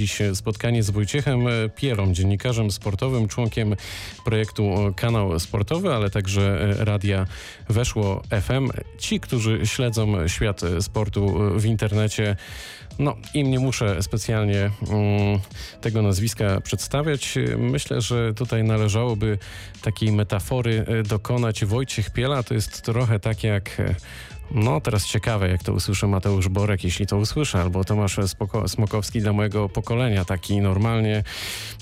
[0.00, 1.40] dziś spotkanie z Wojciechem
[1.76, 3.76] Pierą, dziennikarzem sportowym, członkiem
[4.24, 7.26] projektu Kanał Sportowy, ale także radia
[7.68, 8.70] Weszło FM.
[8.98, 12.36] Ci, którzy śledzą świat sportu w internecie,
[12.98, 15.40] no, im nie muszę specjalnie mm,
[15.80, 17.34] tego nazwiska przedstawiać.
[17.58, 19.38] Myślę, że tutaj należałoby
[19.82, 21.64] takiej metafory dokonać.
[21.64, 23.82] Wojciech Piela to jest trochę tak jak
[24.54, 29.20] no, teraz ciekawe, jak to usłyszy Mateusz Borek, jeśli to usłyszy, albo Tomasz Spoko Smokowski
[29.20, 30.24] dla mojego pokolenia.
[30.24, 31.22] Taki normalnie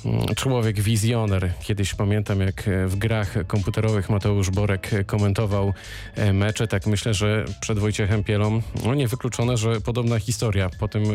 [0.04, 1.52] mm, człowiek wizjoner.
[1.62, 5.74] Kiedyś pamiętam, jak w grach komputerowych Mateusz Borek komentował
[6.14, 6.68] e, mecze.
[6.68, 10.70] Tak myślę, że przed Wojciechem Pielą, no niewykluczone, że podobna historia.
[10.80, 11.14] Po tym e,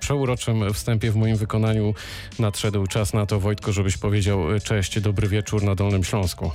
[0.00, 1.94] przeuroczym wstępie w moim wykonaniu
[2.38, 6.50] nadszedł czas na to, Wojtko, żebyś powiedział e, cześć, dobry wieczór na Dolnym Śląsku.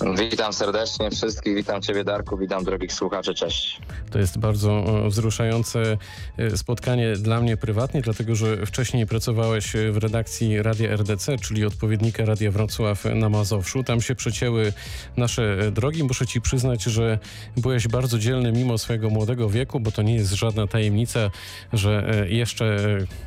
[0.00, 3.80] Witam serdecznie wszystkich, witam Ciebie Darku, witam drogich słuchaczy, cześć.
[4.10, 5.98] To jest bardzo e, wzruszające
[6.38, 12.24] e, spotkanie dla mnie prywatnie, dlatego że wcześniej pracowałeś w redakcji Radia RDC, czyli odpowiednika
[12.24, 13.84] Radia Wrocław na Mazowszu.
[13.84, 14.72] Tam się przecięły
[15.16, 16.04] nasze drogi.
[16.04, 17.18] Muszę Ci przyznać, że
[17.56, 21.30] byłeś bardzo dzielny mimo swojego młodego wieku, bo to nie jest żadna tajemnica,
[21.72, 22.76] że e, jeszcze,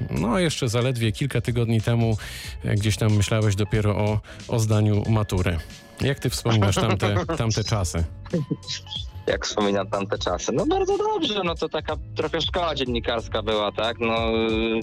[0.09, 2.17] no jeszcze zaledwie kilka tygodni temu
[2.63, 5.57] gdzieś tam myślałeś dopiero o, o zdaniu matury.
[6.01, 8.03] Jak ty wspominasz tamte, tamte czasy?
[9.27, 10.51] Jak wspominam tamte czasy?
[10.51, 13.99] No bardzo dobrze, no to taka trochę szkoła dziennikarska była, tak?
[13.99, 14.17] No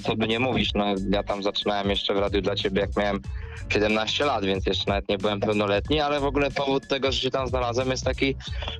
[0.02, 3.20] co by nie mówić, no ja tam zaczynałem jeszcze w radiu dla ciebie, jak miałem
[3.68, 7.30] 17 lat, więc jeszcze nawet nie byłem pełnoletni, ale w ogóle powód tego, że się
[7.30, 8.34] tam znalazłem jest taki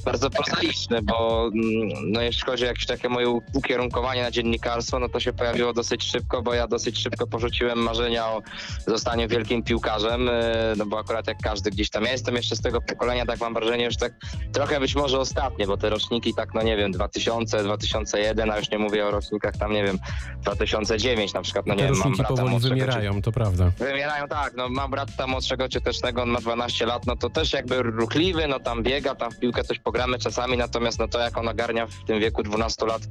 [0.04, 5.08] bardzo prozaiczny, bo mm, no jeśli chodzi o jakieś takie moje ukierunkowanie na dziennikarstwo, no
[5.08, 8.42] to się pojawiło dosyć szybko, bo ja dosyć szybko porzuciłem marzenia o
[8.86, 12.60] zostaniu wielkim piłkarzem, e, no bo akurat jak każdy gdzieś tam, ja jestem jeszcze z
[12.60, 14.12] tego pokolenia, tak mam wrażenie, już tak
[14.52, 15.18] trochę być może
[15.50, 19.10] ostatnie, bo te roczniki tak, no nie wiem, 2000, 2001, a już nie mówię o
[19.10, 19.98] rocznikach tam, nie wiem,
[20.42, 23.22] 2009 na przykład, no nie te wiem, mam roczniki powoli wymierają, czy...
[23.22, 23.72] to prawda.
[23.78, 27.82] Wymierają, tak, no mam brata młodszego ciotecznego, on ma 12 lat, no to też jakby
[27.82, 31.48] ruchliwy, no tam biega, tam w piłkę coś pogramy czasami, natomiast no to jak on
[31.48, 33.02] ogarnia w tym wieku 12 lat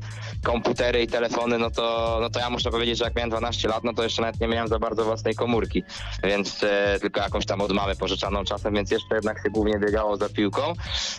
[0.43, 3.83] komputery i telefony, no to, no to ja muszę powiedzieć, że jak miałem 12 lat,
[3.83, 5.83] no to jeszcze nawet nie miałem za bardzo własnej komórki,
[6.23, 10.17] więc e, tylko jakąś tam od mamy pożyczaną czasem, więc jeszcze jednak się głównie biegało
[10.17, 10.73] za piłką.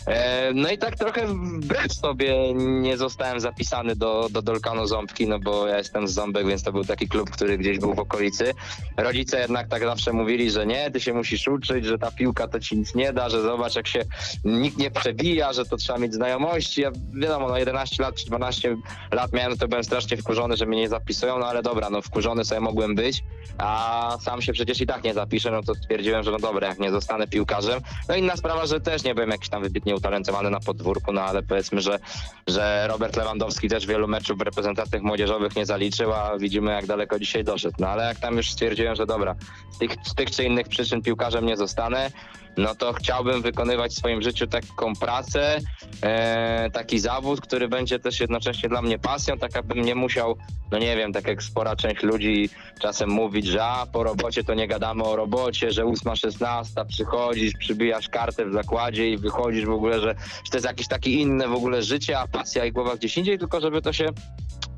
[0.06, 5.38] E, no i tak trochę wbrew sobie nie zostałem zapisany do, do Dolkanu Ząbki, no
[5.38, 8.54] bo ja jestem z Ząbek, więc to był taki klub, który gdzieś był w okolicy.
[8.96, 12.60] Rodzice jednak tak zawsze mówili, że nie, ty się musisz uczyć, że ta piłka to
[12.60, 14.04] ci nic nie da, że zobacz jak się
[14.44, 16.80] nikt nie przebija, że to trzeba mieć znajomości.
[16.80, 18.76] Ja wiadomo, no 11 lat czy 12
[19.12, 22.44] lat miałem, to byłem strasznie wkurzony, że mnie nie zapisują, no ale dobra, no wkurzony
[22.44, 23.22] sobie mogłem być,
[23.58, 26.78] a sam się przecież i tak nie zapiszę, no to stwierdziłem, że no dobra, jak
[26.78, 27.80] nie zostanę piłkarzem.
[28.08, 31.42] No inna sprawa, że też nie byłem jakiś tam wybitnie utalentowany na podwórku, no ale
[31.42, 31.98] powiedzmy, że,
[32.46, 37.18] że Robert Lewandowski też wielu meczów w reprezentacjach młodzieżowych nie zaliczył, a widzimy jak daleko
[37.18, 37.76] dzisiaj doszedł.
[37.78, 39.34] No ale jak tam już stwierdziłem, że dobra,
[39.70, 42.10] z tych, z tych czy innych przyczyn piłkarzem nie zostanę,
[42.56, 45.58] no to chciałbym wykonywać w swoim życiu taką pracę,
[46.02, 50.36] e, taki zawód, który będzie też jednocześnie dla mnie pasją, tak abym nie musiał,
[50.70, 52.48] no nie wiem, tak jak spora część ludzi
[52.80, 58.08] czasem mówić, że a, po robocie to nie gadamy o robocie, że 8.16 przychodzisz, przybijasz
[58.08, 61.54] kartę w zakładzie i wychodzisz w ogóle, że, że to jest jakieś takie inne w
[61.54, 64.06] ogóle życie, a pasja i głowa gdzieś indziej, tylko żeby to się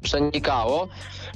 [0.03, 0.89] przenikało.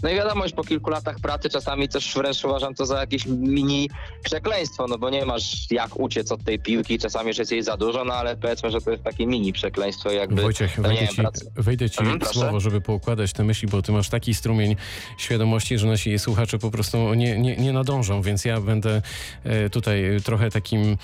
[0.03, 3.27] No i wiadomo, już po kilku latach pracy czasami też wręcz uważam to za jakieś
[3.27, 3.91] mini
[4.25, 7.77] przekleństwo, no bo nie masz jak uciec od tej piłki, czasami już jest jej za
[7.77, 10.43] dużo, no ale powiedzmy, że to jest takie mini przekleństwo jakby...
[10.43, 11.51] Wojciech, no, wejdę ci, pracy.
[11.57, 12.41] wejdę ci Mhm, w proszę.
[12.41, 14.77] słowo, żeby poukładać te myśli, bo ty masz taki strumień
[15.19, 19.03] świadomości, że nasi słuchacze po prostu nie, nie, nie nadążą, więc ja będę
[19.45, 20.97] e, tutaj trochę takim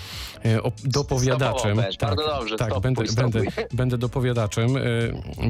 [0.45, 1.77] e, op- dopowiadaczem.
[1.77, 3.31] Stopowo też, bardzo dobrze, tak stopuj, będę, stopuj.
[3.33, 3.51] będę,
[3.83, 4.81] będę dopowiadaczem, e,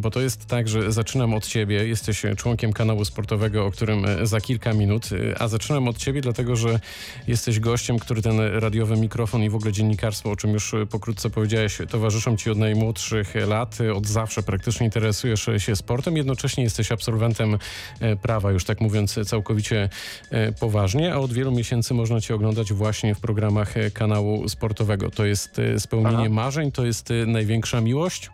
[0.00, 4.26] bo to jest tak, że zaczynam od ciebie, jesteś członkiem kanału sportowego, o którym e,
[4.26, 6.80] za kilka minut, e, a zaczynam od ciebie, dlatego że
[7.26, 11.30] jesteś gościem, który ten radiowy mikrofon i w ogóle dziennikarstwo, o czym już e, pokrótce
[11.30, 16.92] powiedziałeś, towarzyszą ci od najmłodszych lat, e, od zawsze praktycznie interesujesz się sportem, jednocześnie jesteś
[16.92, 17.58] absolwentem
[18.00, 19.88] e, prawa, już tak mówiąc całkowicie
[20.30, 25.10] e, poważnie, a od wielu miesięcy można cię oglądać właśnie w programach e, kanału sportowego.
[25.10, 26.28] To jest e, spełnienie Aha.
[26.28, 28.30] marzeń, to jest e, największa miłość?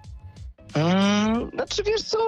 [0.75, 2.19] Mm, znaczy wiesz co,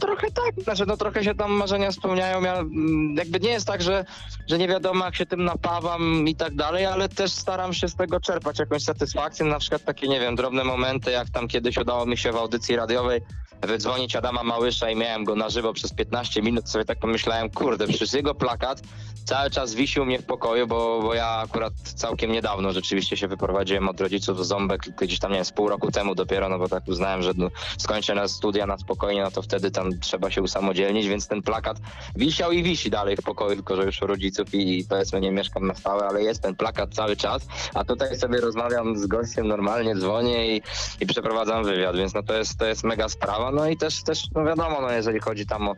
[0.00, 3.82] trochę tak, znaczy no trochę się tam marzenia spełniają, ja, mm, jakby nie jest tak,
[3.82, 4.04] że,
[4.46, 7.94] że nie wiadomo jak się tym napawam i tak dalej, ale też staram się z
[7.94, 12.06] tego czerpać jakąś satysfakcję, na przykład takie, nie wiem, drobne momenty, jak tam kiedyś udało
[12.06, 13.20] mi się w audycji radiowej
[13.62, 17.86] wydzwonić Adama Małysza i miałem go na żywo przez 15 minut, sobie tak pomyślałem, kurde,
[17.86, 18.82] przecież jego plakat
[19.28, 23.28] cały czas wisi u mnie w pokoju, bo, bo ja akurat całkiem niedawno rzeczywiście się
[23.28, 26.58] wyprowadziłem od rodziców z Ząbek, gdzieś tam, nie wiem, z pół roku temu dopiero, no
[26.58, 27.48] bo tak uznałem, że no,
[27.78, 31.76] skończę na studia na spokojnie, no to wtedy tam trzeba się usamodzielnić, więc ten plakat
[32.16, 35.32] wisiał i wisi dalej w pokoju, tylko że już u rodziców i, i powiedzmy nie
[35.32, 39.48] mieszkam na stałe, ale jest ten plakat cały czas, a tutaj sobie rozmawiam z gościem
[39.48, 40.62] normalnie, dzwonię i,
[41.00, 44.24] i przeprowadzam wywiad, więc no to jest, to jest mega sprawa, no i też, też
[44.34, 45.74] no wiadomo, no jeżeli chodzi tam o,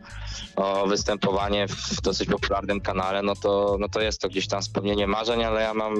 [0.55, 5.07] o występowanie w dosyć popularnym kanale, no to, no to jest to gdzieś tam spełnienie
[5.07, 5.93] marzeń, ale ja mam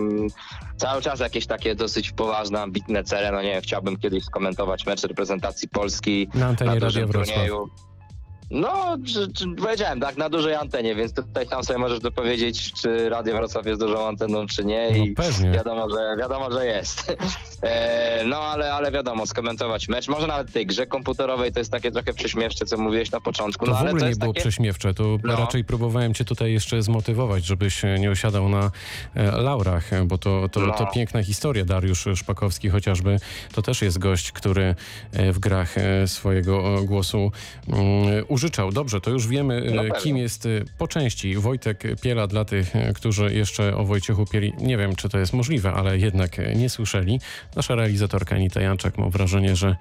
[0.77, 5.03] cały czas jakieś takie dosyć poważne, ambitne cele, no nie wiem, chciałbym kiedyś skomentować mecz
[5.03, 7.47] reprezentacji Polski Na antenie Radia Wrocław.
[8.51, 13.09] No, czy, czy, powiedziałem, tak, na dużej antenie, więc tutaj tam sobie możesz dopowiedzieć, czy
[13.09, 14.89] Radio Wrocław jest dużą anteną, czy nie.
[14.91, 15.51] No I pewnie.
[15.51, 17.17] wiadomo, że wiadomo, że jest.
[17.61, 20.07] E, no, ale, ale wiadomo, skomentować mecz.
[20.07, 23.65] Może nawet tej grze komputerowej to jest takie trochę prześmiewcze, co mówiłeś na początku.
[23.65, 24.41] To no, w ale ogóle to nie było takie...
[24.41, 25.35] prześmiewcze, to No.
[25.35, 28.71] raczej próbowałem cię tutaj jeszcze zmotywować, żebyś nie osiadał na
[29.15, 30.73] e, laurach, bo to, to, No.
[30.73, 31.65] to piękna historia.
[31.65, 33.17] Dariusz Szpakowski chociażby,
[33.53, 34.75] to też jest gość, który
[35.13, 35.75] e, w grach
[36.05, 37.31] swojego głosu
[37.67, 37.81] mm,
[38.27, 38.71] użyczał.
[38.71, 40.47] Dobrze, to już wiemy, No kim jest
[40.77, 45.17] po części Wojtek Piela dla tych, którzy jeszcze o Wojciechu Pieli, nie wiem, czy to
[45.17, 47.19] jest możliwe, ale jednak nie słyszeli.
[47.55, 49.75] Nasza realizatorka Anita Janczak, mam wrażenie, że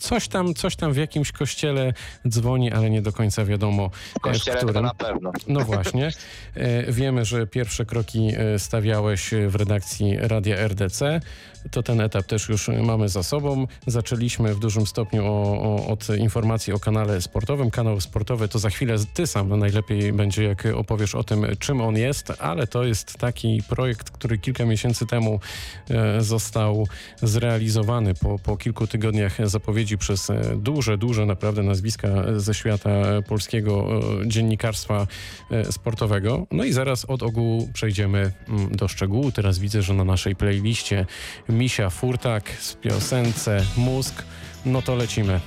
[0.00, 1.92] coś tam, coś tam w jakimś kościele
[2.28, 4.82] dzwoni, ale nie do końca wiadomo, W e, kościele w to którym.
[4.84, 5.32] na pewno.
[5.48, 6.10] No właśnie.
[6.54, 11.20] E, Wiemy, że pierwsze kroki e, stawiałeś w redakcji Radia RDC.
[11.70, 13.66] To ten etap też już mamy za sobą.
[13.86, 17.70] Zaczęliśmy w dużym stopniu o, o, od informacji o kanale sportowym.
[17.70, 21.96] Kanał sportowy to za chwilę ty sam najlepiej będzie, jak opowiesz o tym, czym on
[21.96, 25.40] jest, ale to jest taki projekt, który kilka miesięcy temu
[26.18, 26.86] został
[27.22, 32.90] zrealizowany po, po kilku tygodniach zapowiedzi przez e, duże, duże naprawdę nazwiska ze świata
[33.28, 35.06] polskiego e, dziennikarstwa
[35.50, 36.46] e, sportowego.
[36.50, 39.32] No i zaraz od ogółu przejdziemy mm, do szczegółu.
[39.32, 41.06] Teraz widzę, że na naszej playliście
[41.48, 44.22] Misia Furtak z piosence Mózg.
[44.66, 45.40] No to lecimy.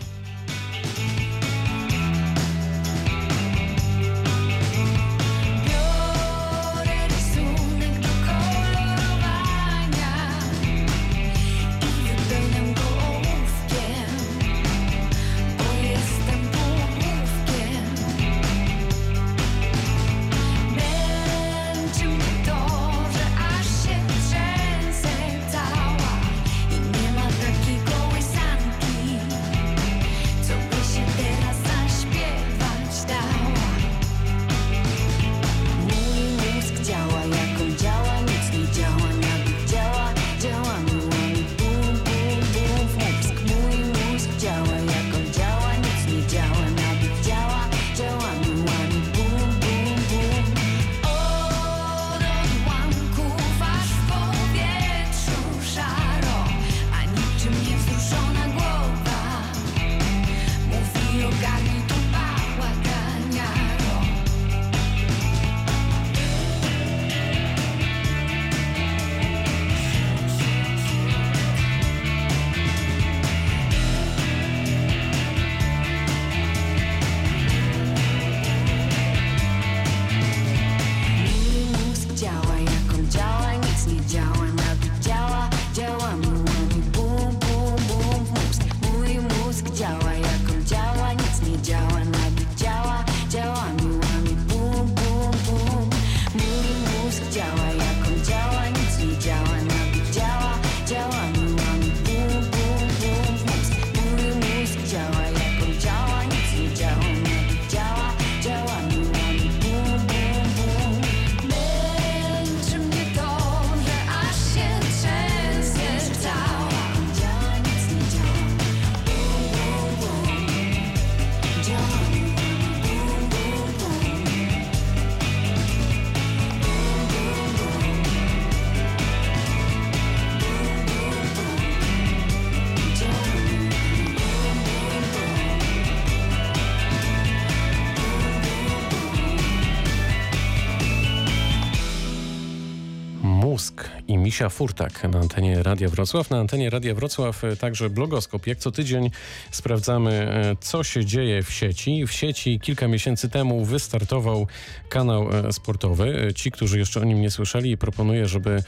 [143.54, 146.30] Mózg i Misia Furtak na antenie Radia Wrocław.
[146.30, 148.48] Na antenie Radia Wrocław e, także blogoskop.
[148.48, 149.12] Jak co tydzień
[149.52, 152.08] sprawdzamy, e, co się dzieje w sieci.
[152.08, 154.48] W sieci kilka miesięcy temu wystartował
[154.90, 156.34] kanał e, sportowy.
[156.36, 158.64] Ci, którzy jeszcze o nim nie słyszeli, proponuję, żeby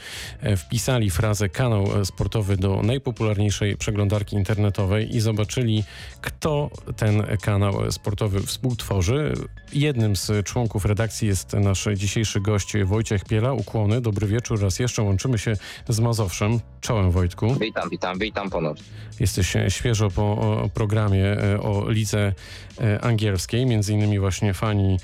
[0.56, 5.84] wpisali frazę kanał sportowy do najpopularniejszej przeglądarki internetowej i zobaczyli,
[6.20, 9.34] kto ten kanał sportowy współtworzy.
[9.72, 13.52] Jednym z członków redakcji jest nasz dzisiejszy gość Wojciech Piela.
[13.52, 14.60] Ukłony, dobry wieczór.
[14.60, 15.56] Raz jeszcze łączymy się
[15.88, 16.60] z Mazowszem.
[16.80, 17.54] Czołem Wojtku.
[17.54, 18.82] Witam, witam, witam ponownie.
[19.20, 22.32] Jesteś e, świeżo po programie e, o lidze
[22.80, 24.98] e, angielskiej, między innymi właśnie fani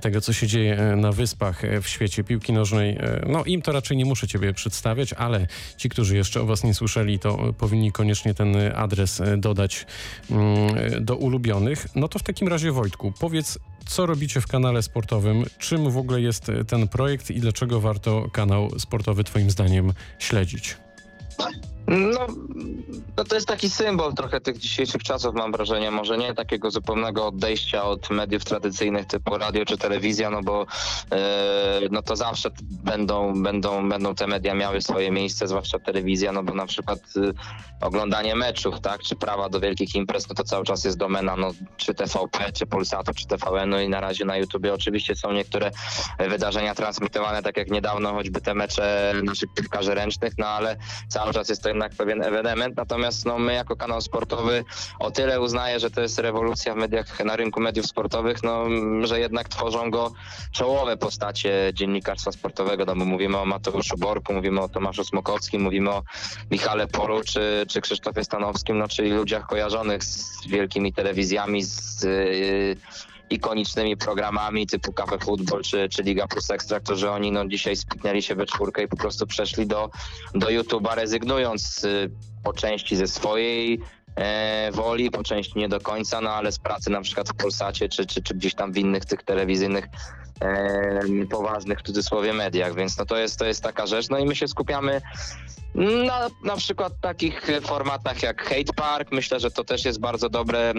[0.00, 2.98] tego, co się dzieje na wyspach w świecie piłki nożnej.
[3.26, 6.74] No im to raczej nie muszę ciebie przedstawiać, ale ci, którzy jeszcze o was nie
[6.74, 9.86] słyszeli, to powinni koniecznie ten adres dodać
[10.30, 11.86] mm, do ulubionych.
[11.94, 16.20] No to w takim razie Wojtku, powiedz, co robicie w kanale sportowym, czym w ogóle
[16.20, 20.76] jest e, ten projekt i dlaczego warto kanał sportowy twoim zdaniem śledzić?
[21.88, 22.26] No,
[23.16, 25.90] no to jest taki symbol trochę tych dzisiejszych czasów, mam wrażenie.
[25.90, 30.66] Może nie takiego zupełnego odejścia od mediów tradycyjnych typu radio czy telewizja, no bo
[31.12, 32.50] e, no to zawsze
[32.84, 37.86] będą, będą, będą te media miały swoje miejsce, zwłaszcza telewizja, no bo na przykład e,
[37.86, 41.50] oglądanie meczów, tak, czy prawa do wielkich imprez, no to cały czas jest domena, no
[41.76, 45.70] czy TVP, czy Polsatu, czy TVN, no i na razie na YouTubie oczywiście są niektóre
[46.18, 50.76] wydarzenia transmitowane, tak jak niedawno choćby te mecze naszych piłkarzy ręcznych, no ale
[51.08, 54.64] cały czas jest to jednak pewien ewenement, natomiast no my jako kanał sportowy
[54.98, 58.64] o tyle uznaję, że to jest rewolucja w mediach, na rynku mediów sportowych, no
[59.02, 60.12] że jednak tworzą go
[60.52, 65.90] czołowe postacie dziennikarstwa sportowego, no bo mówimy o Mateuszu Borku, mówimy o Tomaszu Smokowskim, mówimy
[65.90, 66.02] o
[66.50, 72.76] Michale Polu czy, czy Krzysztofie Stanowskim, no czyli ludziach kojarzonych z wielkimi telewizjami, z yy,
[73.30, 78.22] ikonicznymi programami typu Cafe Football czy, czy Liga Plus Ekstra, którzy oni no, dzisiaj spiknęli
[78.22, 79.90] się we czwórkę i po prostu przeszli do,
[80.34, 82.10] do YouTube'a, rezygnując y,
[82.44, 83.80] po części ze swojej
[84.16, 87.88] e, woli, po części nie do końca, no ale z pracy na przykład w Polsacie
[87.88, 89.88] czy, czy, czy gdzieś tam w innych tych telewizyjnych
[91.30, 94.08] poważnych w cudzysłowie mediach, więc no to jest, to jest taka rzecz.
[94.08, 95.00] No i my się skupiamy
[95.76, 99.12] na, na przykład takich formatach jak Hate Park.
[99.12, 100.72] Myślę, że to też jest bardzo dobre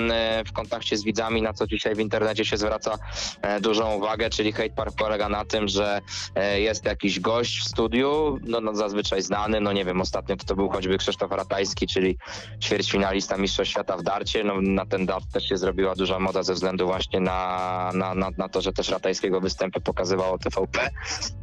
[0.47, 2.97] w kontakcie z widzami, na co dzisiaj w internecie się zwraca
[3.41, 6.01] e, dużą uwagę, czyli Hate Park polega na tym, że
[6.35, 10.55] e, jest jakiś gość w studiu, no, no zazwyczaj znany, no nie wiem, ostatnio to
[10.55, 12.17] był choćby Krzysztof Ratajski, czyli
[12.63, 14.43] ćwierćfinalista Mistrzostw Świata w darcie.
[14.43, 18.29] No, na ten dart też się zrobiła duża moda ze względu właśnie na, na, na,
[18.37, 20.79] na to, że też Ratajskiego występy pokazywało TVP.
[20.81, 20.91] E,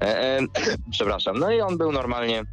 [0.03, 0.41] e,
[0.91, 1.39] przepraszam.
[1.39, 2.45] No i on był normalnie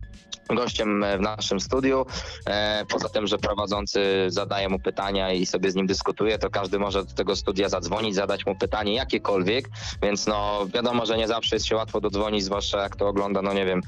[0.55, 2.05] gościem w naszym studiu.
[2.45, 6.79] E, poza tym, że prowadzący zadaje mu pytania i sobie z nim dyskutuje, to każdy
[6.79, 9.69] może do tego studia zadzwonić, zadać mu pytanie jakiekolwiek,
[10.03, 13.53] więc no wiadomo, że nie zawsze jest się łatwo dodzwonić, zwłaszcza jak to ogląda, no
[13.53, 13.81] nie wiem,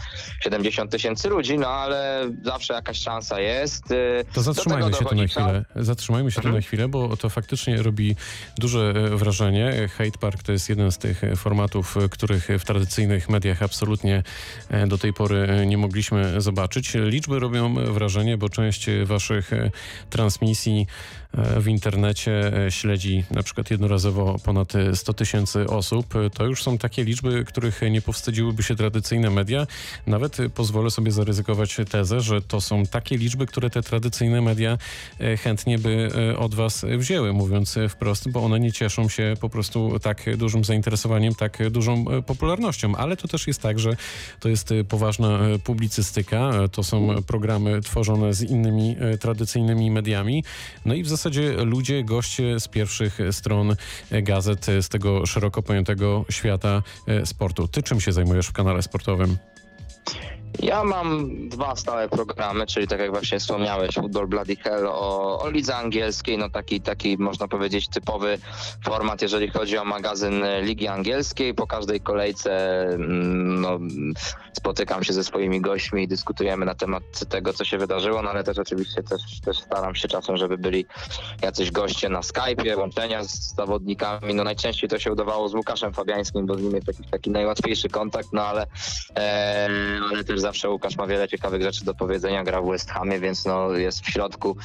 [0.43, 3.91] 70 tysięcy ludzi, no ale zawsze jakaś szansa jest.
[3.91, 5.65] E, To zatrzymajmy się tu na chwilę.
[5.75, 6.55] Zatrzymajmy się tu Mhm.
[6.55, 8.15] na chwilę, bo to faktycznie robi
[8.57, 9.89] duże e, wrażenie.
[9.97, 14.23] Hate Park to jest jeden z tych e, formatów, e, których w tradycyjnych mediach absolutnie
[14.69, 16.52] e, do tej pory e, nie mogliśmy zobaczyć.
[17.09, 19.71] Liczby robią wrażenie, bo część waszych e,
[20.09, 20.87] transmisji
[21.33, 26.15] w internecie e, śledzi na przykład jednorazowo ponad e, 100 tysięcy osób.
[26.15, 29.67] E, To już są takie liczby, których nie powstydziłyby się tradycyjne media.
[30.07, 34.77] Nawet e, pozwolę sobie zaryzykować tezę, że to są takie liczby, które te tradycyjne media
[35.19, 39.33] e, chętnie by e, od was wzięły, mówiąc e, wprost, bo one nie cieszą się
[39.41, 42.95] po prostu tak dużym zainteresowaniem, tak dużą e, popularnością.
[42.95, 43.95] Ale to też jest tak, że
[44.39, 49.91] to jest e, poważna e, publicystyka, e, to są programy tworzone z innymi e, tradycyjnymi
[49.91, 50.43] mediami.
[50.85, 51.22] No i w zasadzie
[51.65, 53.75] ludzie, goście z pierwszych stron
[54.11, 57.67] gazet z tego szeroko pojętego świata e, sportu.
[57.67, 59.37] Ty czym się zajmujesz w kanale sportowym?
[60.63, 65.49] Ja mam dwa stałe programy, czyli tak jak właśnie wspomniałeś, Football Bloody Hell o, o
[65.49, 68.37] lidze angielskiej, no taki, taki można powiedzieć typowy
[68.85, 71.53] format, jeżeli chodzi o magazyn Ligi Angielskiej.
[71.53, 73.79] Po każdej kolejce mm, no,
[74.53, 78.43] spotykam się ze swoimi gośćmi i dyskutujemy na temat tego, co się wydarzyło, no ale
[78.43, 80.85] też oczywiście też, też staram się czasem, żeby byli
[81.41, 84.33] jacyś goście na Skype'ie, łączenia z zawodnikami.
[84.33, 88.29] No najczęściej to się udawało z Łukaszem Fabiańskim, bo z nim jest taki najłatwiejszy kontakt,
[88.33, 88.67] no ale,
[89.17, 89.69] e,
[90.11, 93.45] ale też zawsze Łukasz ma wiele ciekawych rzeczy do powiedzenia, gra w West Hamie, więc
[93.45, 94.57] no jest w środku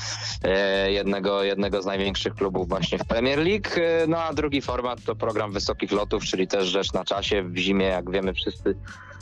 [0.44, 3.68] e, jednego, jednego z największych klubów właśnie w Premier League.
[3.76, 7.42] E, No a drugi format to program wysokich lotów, czyli też rzecz na czasie.
[7.42, 8.76] W zimie, jak wiemy wszyscy,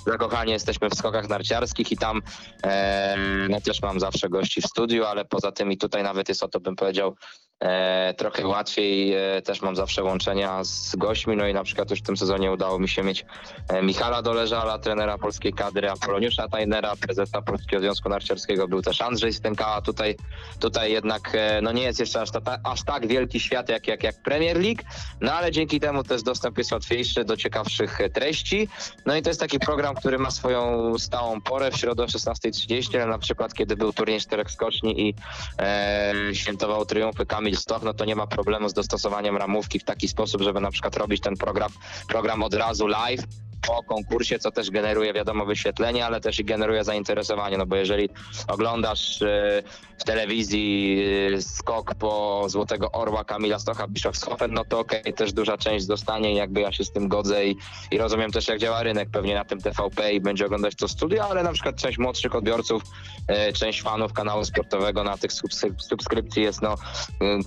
[0.06, 2.22] zakochani jesteśmy w skokach narciarskich i tam
[2.64, 3.16] e,
[3.48, 6.48] no, też mam zawsze gości w studiu, ale poza tym i tutaj nawet jest o
[6.48, 7.16] to bym powiedział
[7.60, 9.14] e, trochę łatwiej.
[9.14, 12.52] E, też mam zawsze łączenia z gośćmi, no i na przykład już w tym sezonie
[12.52, 13.24] udało mi się mieć
[13.68, 19.32] e, Michala Doleżala, trenera polskiej kadry, Apoloniusza Tajnera, prezesa Polskiego Związku Narciarskiego, był też Andrzej
[19.32, 19.82] Stękała.
[19.82, 20.16] Tutaj,
[20.60, 24.02] tutaj jednak e, no nie jest jeszcze aż, ta, aż tak wielki świat jak, jak,
[24.02, 24.82] jak Premier League,
[25.20, 28.68] no ale dzięki temu też dostęp jest łatwiejszy do ciekawszych treści.
[29.06, 32.96] No i to jest taki program, który ma swoją stałą porę w środę o 16.30,
[32.96, 35.14] ale na przykład kiedy był turniej czterech skoczni i
[35.58, 40.08] e, świętował triumfy Kamil Stoch, no to nie ma problemu z dostosowaniem ramówki w taki
[40.08, 41.70] sposób, żeby na przykład robić ten program,
[42.08, 43.22] program od razu live
[43.66, 48.08] po konkursie, co też generuje wiadomo wyświetlenie, ale też i generuje zainteresowanie, no bo jeżeli
[48.48, 49.62] oglądasz e,
[49.98, 50.98] w telewizji
[51.34, 56.32] e, skok po Złotego Orła Kamila Stocha Bischofshofen, no to okej, też duża część dostanie
[56.32, 57.56] i jakby ja się z tym godzę i,
[57.90, 61.28] i rozumiem też jak działa rynek pewnie na tym TVP i będzie oglądać to studio,
[61.30, 62.82] ale na przykład część młodszych odbiorców,
[63.28, 66.74] e, część fanów kanału sportowego na tych subskryp- subskrypcji jest no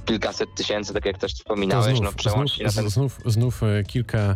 [0.05, 4.35] kilkaset tysięcy, tak jak też wspominałeś, no znów, przełącznie na znów, ten znów, znów kilka,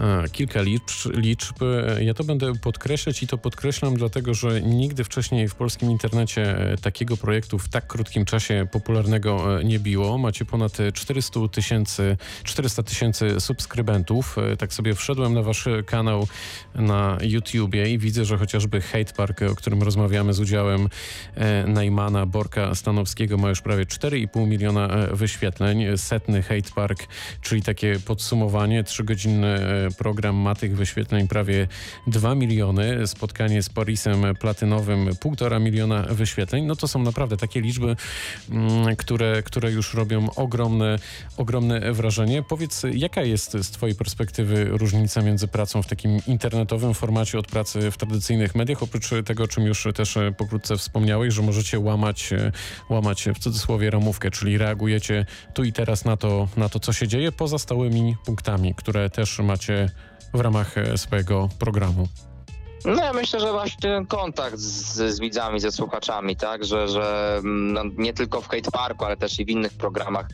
[0.00, 1.62] e, kilka liczb, liczb.
[1.62, 6.58] E, Ja to będę podkreślać i to podkreślam dlatego, że nigdy wcześniej w polskim internecie
[6.72, 10.18] e, takiego projektu w tak krótkim czasie popularnego e, nie biło.
[10.18, 14.38] Macie ponad e, 400 tysięcy, 400 tysięcy subskrybentów.
[14.38, 16.26] E, Tak sobie wszedłem na wasz kanał
[16.74, 20.88] na YouTubie i widzę, że chociażby Hate Park, o którym rozmawiamy z udziałem
[21.34, 25.84] e, Najmana Borka Stanowskiego ma już prawie 4,5 miliona e, wyświetleń.
[25.98, 27.06] Setny Hate Park,
[27.42, 31.68] czyli takie podsumowanie, trzygodzinny e, program ma tych wyświetleń prawie
[32.06, 33.06] 2 miliony.
[33.06, 36.64] Spotkanie z Parisem Platynowym 1,5 miliona wyświetleń.
[36.64, 37.96] No to są naprawdę takie liczby,
[38.50, 40.98] mm, które, które już robią ogromne,
[41.36, 42.42] ogromne wrażenie.
[42.42, 47.90] Powiedz, jaka jest z twojej perspektywy różnica między pracą w takim internetowym formacie od pracy
[47.90, 52.32] w tradycyjnych mediach, oprócz tego, o czym już też e, pokrótce wspomniałeś, że możecie łamać,
[52.32, 52.52] e,
[52.90, 57.08] łamać w cudzysłowie ramówkę, czyli reagujecie tu i teraz na to, na to, co się
[57.08, 59.69] dzieje, poza stałymi punktami, które też macie
[60.34, 62.08] w ramach e, swojego programu.
[62.84, 67.36] No ja myślę, że właśnie ten kontakt z, z widzami, ze słuchaczami, tak, że, że
[67.38, 70.26] mm, no, nie tylko w Hate Parku, ale też i w innych programach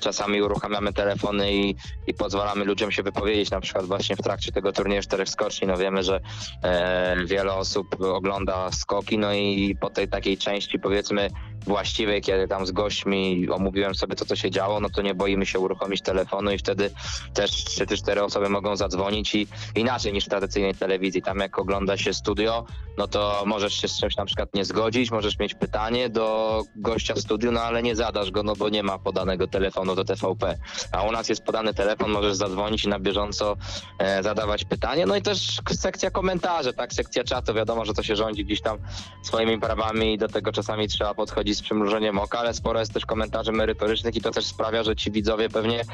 [0.00, 4.72] czasami uruchamiamy telefony i, i pozwalamy ludziom się wypowiedzieć, na przykład właśnie w trakcie tego
[4.72, 6.20] turnieju czterech skoczni, no wiemy, że
[6.62, 11.30] e, wiele osób ogląda skoki, no i po tej takiej części powiedzmy
[11.66, 15.46] właściwej, kiedy tam z gośćmi omówiłem sobie to, co się działo, no to nie boimy
[15.46, 16.90] się uruchomić telefonu i wtedy
[17.34, 21.22] też trzy czy cztery osoby mogą zadzwonić i inaczej niż w tradycyjnej telewizji.
[21.22, 22.64] Tam jak ogląda się studio,
[22.98, 27.14] no to możesz się z czymś na przykład nie zgodzić, możesz mieć pytanie do gościa
[27.14, 30.58] w studiu, no ale nie zadasz go, no bo nie ma podanego telefonu do TVP.
[30.92, 33.56] A u nas jest podany telefon, możesz zadzwonić i na bieżąco
[33.98, 35.06] e, zadawać pytanie.
[35.06, 38.78] No i też sekcja komentarzy, tak, sekcja czatu, wiadomo, że to się rządzi gdzieś tam
[39.22, 43.06] swoimi prawami i do tego czasami trzeba podchodzić z przymrużeniem oka, ale sporo jest też
[43.06, 45.84] komentarzy merytorycznych i to też sprawia, że ci widzowie pewnie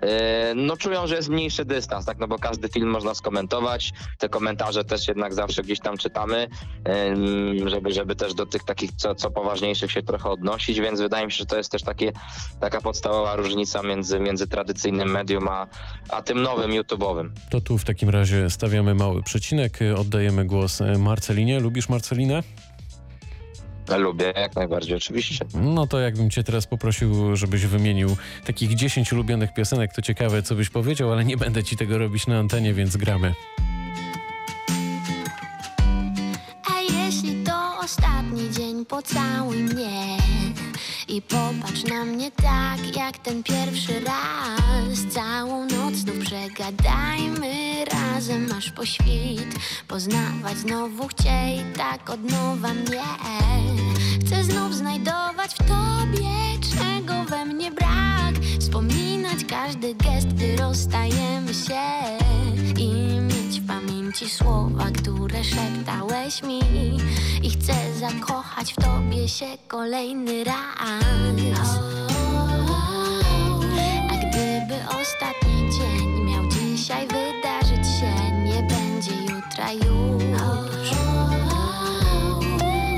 [0.00, 4.28] e, no czują, że jest mniejszy dystans, tak, no bo każdy film można skomentować, te
[4.28, 6.48] komentarze też jednak zawsze gdzieś tam czytamy,
[6.84, 11.26] em, żeby, żeby też do tych takich co, co poważniejszych się trochę odnosić, więc wydaje
[11.26, 12.12] mi się, że to jest też takie,
[12.60, 15.66] taka podstawowa różnica między, między tradycyjnym medium a,
[16.08, 17.30] a tym nowym YouTube'owym.
[17.50, 21.60] To tu w takim razie stawiamy mały przecinek, oddajemy głos e, Marcelinie.
[21.60, 22.42] Lubisz Marcelinę?
[23.98, 25.44] Lubię, jak najbardziej, oczywiście.
[25.54, 28.16] No to jakbym cię teraz poprosił, żebyś wymienił
[28.46, 32.26] takich 10 ulubionych piosenek, to ciekawe, co byś powiedział, ale nie będę ci tego robić
[32.26, 33.34] na antenie, więc gramy.
[36.74, 40.16] A jeśli to ostatni dzień, pocałuj mnie
[41.08, 45.14] i popatrz na mnie tak, jak ten pierwszy raz.
[45.14, 49.54] Całą noc znów przegadajmy razem aż po świt.
[49.88, 53.02] Poznawać znowu chciej, tak od nowa mnie.
[54.26, 58.34] Chcę znów znajdować w tobie, czego we mnie brak.
[58.60, 61.82] Wspominać każdy gest, gdy rozstajemy się
[62.78, 63.20] i
[63.66, 66.60] pamięci słowa, które szeptałeś mi.
[67.42, 70.56] I chcę zakochać w tobie się kolejny raz.
[74.10, 80.88] A gdyby ostatni dzień miał dzisiaj wydarzyć się Nie będzie jutra już.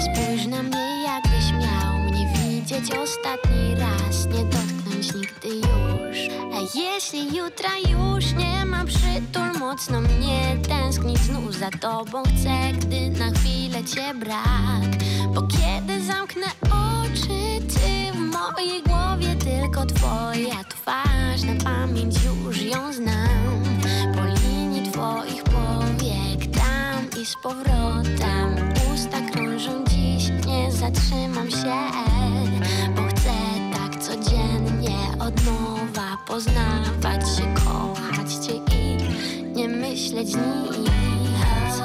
[0.04, 4.26] Spójrz na mnie jakbyś miał mnie widzieć ostatni raz.
[4.26, 6.18] Nie dotknąć nigdy już.
[6.54, 9.27] A jeśli jutra już nie ma przytul
[9.58, 15.02] Mocno mnie tęsknić znów za tobą Chcę, gdy na chwilę cię brak.
[15.34, 21.42] Bo kiedy zamknę oczy Ty w mojej głowie tylko twoja twarz.
[21.42, 23.62] Na pamięć już ją znam
[24.14, 28.56] Po linii twoich powiek Tam z powrotem
[28.94, 29.84] Usta krążą.
[29.88, 31.78] Dziś, nie zatrzymam się
[32.96, 33.32] Bo chcę
[33.72, 36.87] tak codziennie od nowa Poznawać
[39.98, 41.80] nie myśleć nic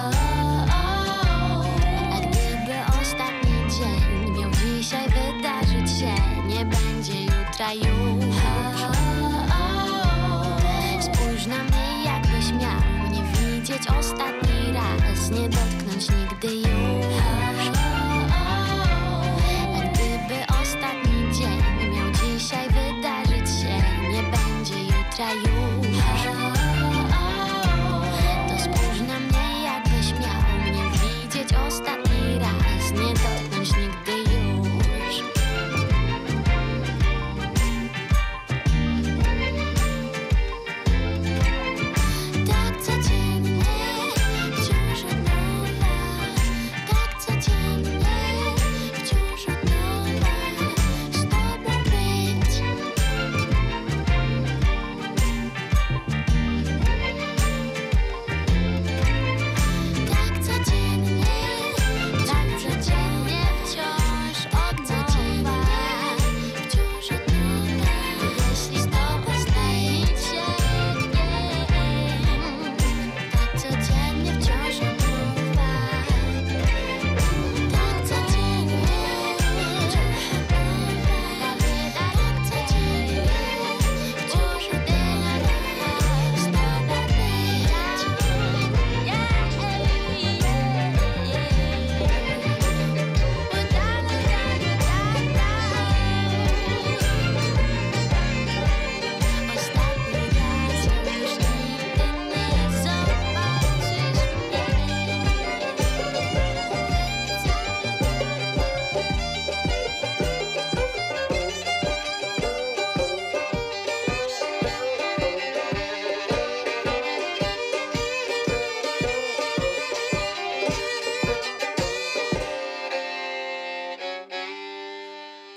[2.12, 6.14] A gdyby ostatni dzień miał dzisiaj wydarzyć się
[6.48, 8.23] Nie będzie jutra już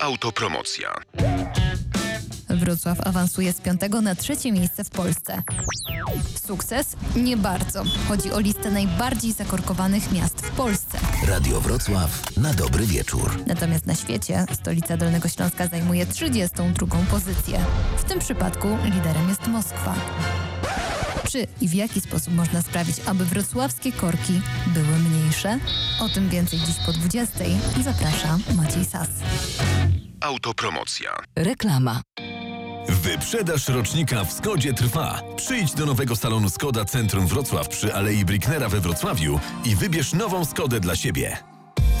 [0.07, 0.93] Autopromocja.
[2.49, 5.43] Wrocław awansuje z piątego na trzecie miejsce w Polsce.
[6.45, 6.95] Sukces?
[7.15, 7.83] Nie bardzo.
[8.07, 10.99] Chodzi o listę najbardziej zakorkowanych miast w Polsce.
[11.27, 13.43] Radio Wrocław na dobry wieczór.
[13.47, 17.65] Natomiast na świecie stolica Dolnego Śląska zajmuje 32 pozycję.
[17.97, 19.95] W tym przypadku liderem jest Moskwa.
[21.31, 25.59] Czy i w jaki sposób można sprawić, aby wrocławskie korki były mniejsze?
[25.99, 27.39] O tym więcej dziś po 20.
[27.83, 29.09] Zaprasza Maciej Sas.
[30.27, 31.09] Autopromocja.
[31.35, 32.01] Reklama.
[32.89, 35.21] Wyprzedaż rocznika w Skodzie trwa.
[35.35, 40.45] Przyjdź do nowego salonu Skoda Centrum Wrocław przy Alei Bricknera we Wrocławiu i wybierz nową
[40.45, 41.37] Skodę dla siebie.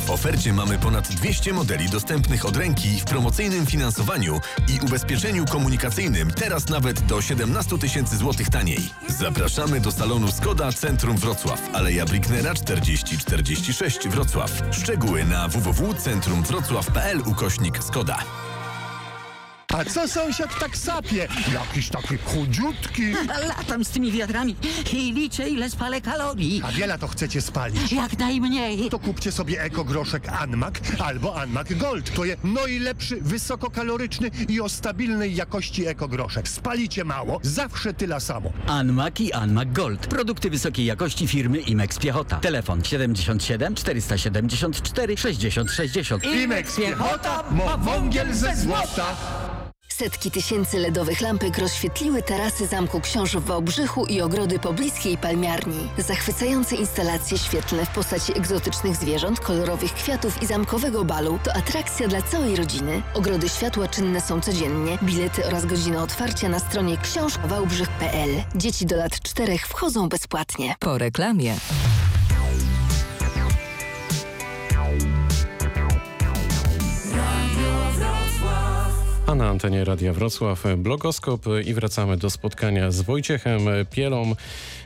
[0.07, 6.31] W ofercie mamy ponad 200 modeli dostępnych od ręki w promocyjnym finansowaniu i ubezpieczeniu komunikacyjnym
[6.31, 8.89] teraz nawet do 17 tysięcy złotych taniej.
[9.07, 14.61] Zapraszamy do salonu Skoda Centrum Wrocław, Aleja Bricknera 4046 Wrocław.
[14.71, 18.46] Szczegóły na www.centrumwrocław.pl ukośnik Skoda.
[19.73, 21.27] A co sąsiad tak sapie?
[21.53, 23.03] Jakiś taki chudziutki.
[23.47, 24.55] Latam z tymi wiatrami
[24.93, 26.61] i liczę, ile spalę kalorii.
[26.65, 27.91] A wiele to chcecie spalić.
[27.91, 28.89] Jak najmniej.
[28.89, 32.13] To kupcie sobie ekogroszek Anmak albo Anmak Gold.
[32.13, 36.47] To jest najlepszy, wysokokaloryczny i o stabilnej jakości ekogroszek.
[36.47, 38.51] Spalicie mało, zawsze tyle samo.
[38.67, 40.07] Anmak i Anmak Gold.
[40.07, 42.35] Produkty wysokiej jakości firmy Imex Piechota.
[42.39, 46.23] Telefon 77 474 60 60.
[46.25, 49.15] Imex Piechota ma wągiel ze złota.
[49.97, 55.89] Setki tysięcy LEDowych lampek rozświetliły tarasy Zamku Książ w Wałbrzychu i ogrody pobliskiej palmiarni.
[55.97, 62.21] Zachwycające instalacje świetlne w postaci egzotycznych zwierząt, kolorowych kwiatów i zamkowego balu to atrakcja dla
[62.21, 63.01] całej rodziny.
[63.13, 64.97] Ogrody światła czynne są codziennie.
[65.03, 68.29] Bilety oraz godzina otwarcia na stronie książwałbrzych.pl.
[68.55, 70.75] Dzieci do lat czterech wchodzą bezpłatnie.
[70.79, 71.55] Po reklamie.
[79.27, 83.61] A na antenie Radia Wrocław blogoskop i wracamy do spotkania z Wojciechem
[83.91, 84.35] Pielą.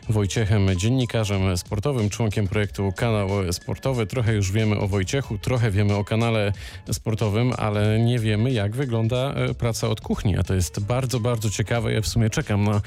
[0.10, 4.08] Wojciechem, dziennikarzem sportowym, członkiem projektu Kanał Sportowy.
[4.08, 6.54] Trochę już wiemy o Wojciechu, trochę wiemy o kanale
[6.92, 11.50] sportowym, ale nie wiemy jak wygląda e, praca od kuchni, a to jest bardzo, bardzo
[11.50, 11.94] ciekawe.
[11.94, 12.82] Ja w sumie czekam na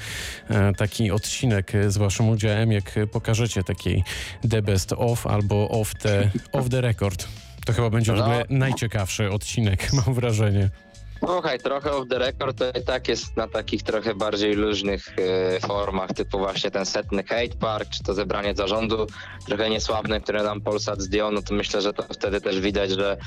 [0.49, 4.03] e, taki odcinek z waszym udziałem, jak pokażecie taki
[4.49, 7.27] The Best Of albo Off the, off the Record.
[7.65, 8.23] To chyba będzie w No.
[8.23, 10.69] ogóle najciekawszy odcinek, mam wrażenie.
[11.19, 15.59] Słuchaj, trochę off the record to i tak jest na takich trochę bardziej luźnych e,
[15.59, 19.07] formach, typu właśnie ten setny hate park, czy to zebranie zarządu
[19.45, 23.17] trochę niesławne, które nam Polsat zdjął, no to myślę, że to wtedy też widać, że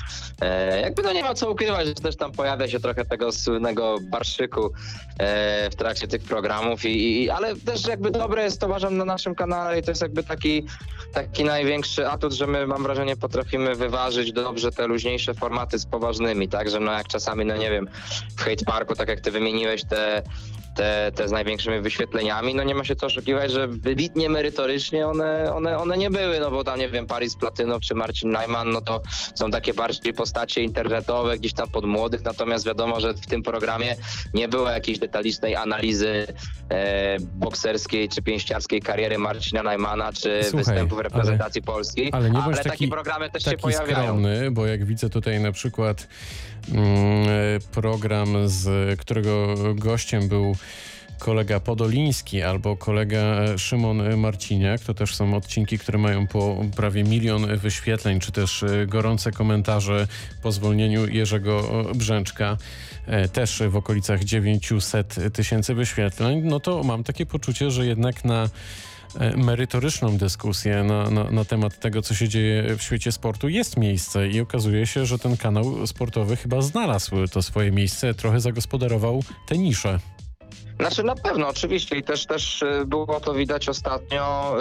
[0.41, 3.97] e, jakby no nie ma co ukrywać, że też tam pojawia się trochę tego słynnego
[4.01, 4.71] barszyku
[5.19, 9.05] e, w trakcie tych programów, i, i, ale też jakby dobre jest to uważam na
[9.05, 10.65] naszym kanale i to jest jakby taki,
[11.13, 16.49] taki największy atut, że my mam wrażenie potrafimy wyważyć dobrze te luźniejsze formaty z poważnymi,
[16.49, 17.78] tak, że no jak czasami, no nie wiem,
[18.37, 20.23] w Hate Parku, tak jak ty wymieniłeś te,
[20.75, 25.53] te, te z największymi wyświetleniami, no nie ma się co oszukiwać, że wybitnie merytorycznie one,
[25.53, 28.81] one, one nie były, no bo tam, nie wiem, Paris Platyno czy Marcin Najman, no
[28.81, 29.01] to
[29.35, 33.95] są takie bardziej postacie internetowe, gdzieś tam pod młodych, natomiast wiadomo, że w tym programie
[34.33, 36.27] nie było jakiejś detalicznej analizy
[36.69, 42.69] e, bokserskiej czy pięściarskiej kariery Marcina Najmana, czy Słuchaj, występów reprezentacji Polski, Ale nie takie
[42.69, 44.03] taki, programy też taki się pojawiają.
[44.03, 46.07] skromny, bo jak widzę tutaj na przykład
[47.71, 50.55] program, z którego gościem był
[51.19, 54.81] kolega Podoliński albo kolega Szymon Marciniak.
[54.81, 60.07] To też są odcinki, które mają po prawie milion wyświetleń, czy też e, gorące komentarze
[60.41, 62.57] po zwolnieniu Jerzego Brzęczka.
[63.07, 66.41] e, Też w okolicach 900 tysięcy wyświetleń.
[66.43, 68.49] No to mam takie poczucie, że jednak na e,
[69.37, 74.27] merytoryczną dyskusję na, na, na temat tego, co się dzieje w świecie sportu jest miejsce
[74.27, 79.57] i okazuje się, że ten kanał sportowy chyba znalazł to swoje miejsce, trochę zagospodarował tę
[79.57, 79.99] niszę.
[80.79, 84.55] Znaczy na pewno, oczywiście i też też y, było to widać ostatnio,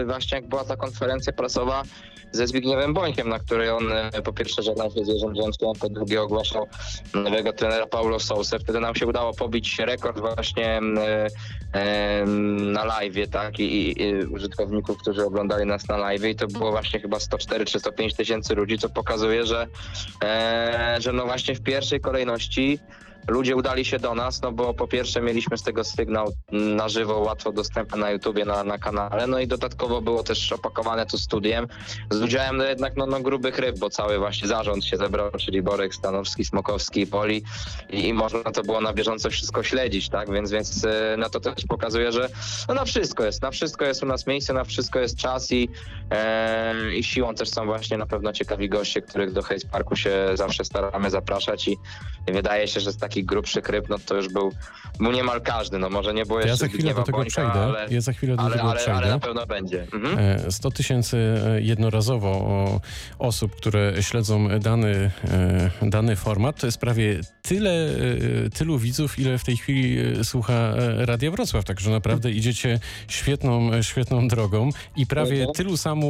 [0.00, 1.82] y, właśnie jak była ta konferencja prasowa
[2.32, 5.88] ze Zbigniewem Bońkiem, na której on y, po pierwsze żegnał się z Jerzym Brzęczkiem, po
[5.88, 6.66] drugie ogłaszał
[7.14, 8.58] nowego trenera Paulo Sousę.
[8.58, 12.26] Wtedy nam się udało pobić rekord właśnie y,
[12.72, 16.70] na live, tak, i, i, i użytkowników, którzy oglądali nas na live i to było
[16.70, 19.66] właśnie chyba 104 czy 105 tysięcy ludzi, co pokazuje, że,
[20.24, 22.78] e, że no właśnie w pierwszej kolejności
[23.28, 27.18] ludzie udali się do nas, no bo po pierwsze mieliśmy z tego sygnał na żywo,
[27.18, 31.66] łatwo dostępny na YouTubie, na, na kanale, no i dodatkowo było też opakowane to studiem.
[32.10, 35.62] Z udziałem no jednak no, no grubych ryb, bo cały właśnie zarząd się zebrał, czyli
[35.62, 37.42] Borek, Stanowski, Smokowski Poli
[37.90, 41.40] i, i można to było na bieżąco wszystko śledzić, tak, więc, więc e, no to
[41.40, 42.28] też pokazuje, że
[42.68, 45.68] no, na wszystko jest, na wszystko jest u nas miejsce, na wszystko jest czas i,
[46.10, 50.12] e, i siłą też są właśnie na pewno ciekawi goście, których do Hate Parku się
[50.34, 51.76] zawsze staramy zapraszać i,
[52.26, 54.52] wydaje się, że z takich grubszych ryb, no to już był,
[55.00, 57.52] był niemal każdy, no może nie było Ja jeszcze za chwilę do tego Bońka, przejdę.
[57.52, 58.94] ale, Ja za chwilę do ale, tego ale, przejdę.
[58.98, 59.86] ale na pewno będzie.
[59.92, 60.18] Mhm.
[60.18, 62.80] E, 100 tysięcy e, jednorazowo
[63.18, 65.10] osób, które śledzą dany,
[65.82, 67.70] e, dany format, to jest prawie tyle,
[68.46, 71.64] e, tylu widzów, ile w tej chwili e, słucha e, Radia Wrocław.
[71.64, 75.54] Także naprawdę idziecie świetną, świetną drogą i prawie Mhm.
[75.54, 76.06] tylu samo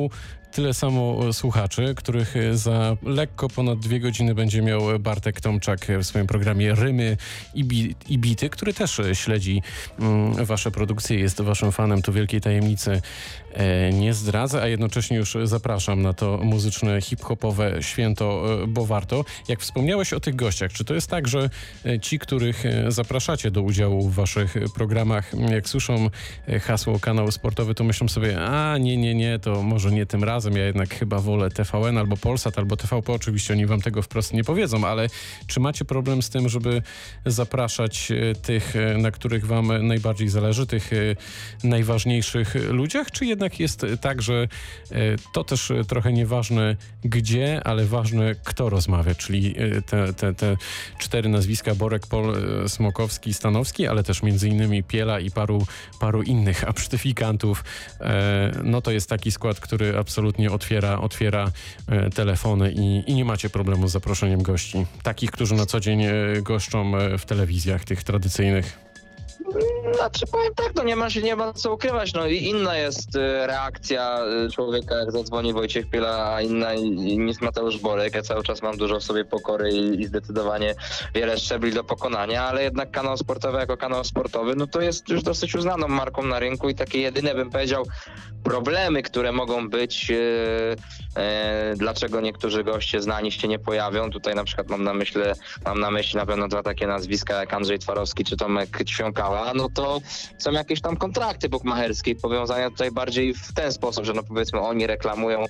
[0.52, 6.04] Tyle samo słuchaczy, których e, za lekko ponad dwie godziny będzie miał Bartek Tomczak w
[6.04, 7.16] swoim programie Rymy
[7.54, 9.62] i, bi i Bity, który też e, śledzi
[9.98, 12.90] mm, wasze produkcje, jest waszym fanem, tu wielkiej tajemnicy.
[12.90, 13.49] e,
[13.92, 19.24] nie zdradzę, a jednocześnie już zapraszam na to muzyczne, hip-hopowe święto, e, bo warto.
[19.48, 21.50] Jak wspomniałeś o tych gościach, czy to jest tak, że
[21.86, 26.10] e, ci, których e, zapraszacie do udziału w waszych e, programach, jak słyszą
[26.48, 30.24] e, hasło kanał sportowy, to myślą sobie, a nie, nie, nie, to może nie tym
[30.24, 34.32] razem, ja jednak chyba wolę TVN albo Polsat albo TVP, oczywiście oni wam tego wprost
[34.32, 35.06] nie powiedzą, ale
[35.46, 36.82] czy macie problem z tym, żeby
[37.26, 40.96] zapraszać e, tych, e, na których wam najbardziej zależy, tych e,
[41.64, 44.48] najważniejszych ludziach, czy jednak jest tak, że
[44.90, 44.96] e,
[45.32, 50.56] to też e, trochę nieważne gdzie, ale ważne kto rozmawia, czyli e, te, te, te
[50.98, 52.36] cztery nazwiska Borek, Pol,
[52.68, 55.66] Smokowski, Stanowski, ale też między innymi Piela i paru,
[56.00, 57.64] paru innych absztyfikantów.
[58.64, 61.52] No to jest taki skład, który absolutnie otwiera, otwiera
[62.14, 64.86] telefony i, i nie macie problemu z zaproszeniem gości.
[65.02, 66.02] Takich, którzy na co dzień
[66.42, 68.78] goszczą w telewizjach tych tradycyjnych.
[69.96, 73.16] Znaczy powiem tak, no nie ma się nie ma co ukrywać, no i inna jest
[73.16, 78.14] y, reakcja y, człowieka, jak zadzwoni Wojciech Piela, a inna niż Mateusz Borek.
[78.14, 80.74] Ja cały czas mam dużo w sobie pokory i, i zdecydowanie
[81.14, 85.22] wiele szczebli do pokonania, ale jednak kanał sportowy jako kanał sportowy, no to jest już
[85.22, 87.86] dosyć uznaną marką na rynku i takie jedyne, bym powiedział,
[88.44, 90.76] problemy, które mogą być, y,
[91.16, 94.10] e, dlaczego niektórzy goście znani się nie pojawią.
[94.10, 95.20] Tutaj na przykład mam na myśli,
[95.64, 99.52] mam na myśli na pewno dwa takie nazwiska jak Andrzej Twarowski czy Tomek Ćwiąkała.
[99.54, 100.00] No to
[100.38, 104.86] są jakieś tam kontrakty bukmacherskie powiązania tutaj bardziej w ten sposób, że no powiedzmy oni
[104.86, 105.44] reklamują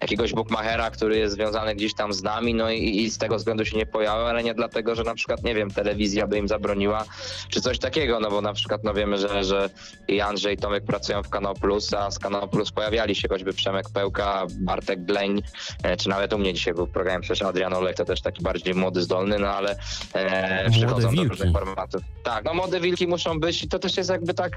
[0.00, 3.64] jakiegoś bukmachera, który jest związany gdzieś tam z nami, no i, i z tego względu
[3.64, 7.04] się nie pojawią, ale nie dlatego, że na przykład, nie wiem, telewizja by im zabroniła,
[7.48, 9.70] czy coś takiego, no bo na przykład, no wiemy, że, że
[10.08, 13.52] i Andrzej i Tomek pracują w Kanał Plus, a z Kanał Plus pojawiali się choćby
[13.52, 15.42] Przemek Pełka, Bartek Gleń,
[15.82, 18.42] e, czy nawet u mnie dzisiaj był w programie przecież Adrian Olek, to też taki
[18.42, 19.76] bardziej młody, zdolny, no ale
[20.14, 22.02] e, przychodzą do różnych formatów.
[22.22, 24.56] Tak, no młode wilki muszą być i to też jest jakby tak,